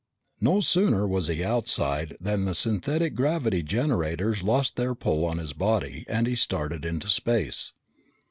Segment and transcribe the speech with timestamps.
[0.41, 5.53] No sooner was he outside than the synthetic gravity generators lost their pull on his
[5.53, 7.71] body and he started into space.